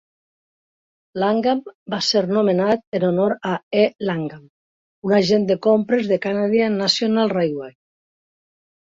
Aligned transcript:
Langham 1.23 1.61
va 1.95 1.99
ser 2.07 2.23
nomenat 2.37 2.97
en 3.01 3.07
honor 3.11 3.37
a 3.51 3.53
E. 3.83 3.85
Langham, 4.11 4.43
un 5.11 5.17
agent 5.21 5.49
de 5.55 5.61
compres 5.71 6.13
de 6.15 6.23
Canadian 6.29 6.83
National 6.85 7.35
Railway. 7.39 7.81